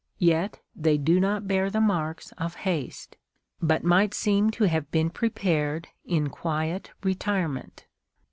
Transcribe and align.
Yet 0.17 0.61
they 0.75 0.97
do 0.97 1.19
not 1.19 1.47
bear 1.47 1.69
the 1.69 1.79
marks 1.79 2.31
of 2.39 2.55
haste, 2.65 3.17
but 3.61 3.83
might 3.83 4.15
seem 4.15 4.49
to 4.49 4.63
have 4.63 4.89
been 4.89 5.11
prepared 5.11 5.89
in 6.03 6.31
quiet 6.31 6.89
retirement. 7.03 7.85